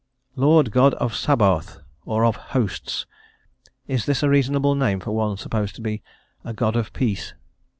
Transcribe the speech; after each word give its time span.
"Lord 0.35 0.71
God 0.71 0.95
of 0.95 1.13
Sabaoth," 1.13 1.79
or 2.05 2.25
of 2.25 2.35
"Hosts;" 2.57 3.05
is 3.85 4.07
this 4.07 4.23
a 4.23 4.29
reasonable 4.29 4.73
name 4.73 4.99
for 4.99 5.11
one 5.11 5.37
supposed 5.37 5.75
to 5.75 5.81
be 5.81 6.01
a 6.43 6.53
"God 6.55 6.75
of 6.75 6.91
peace?" 6.91 7.35